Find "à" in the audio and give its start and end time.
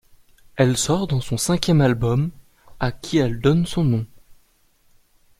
2.79-2.91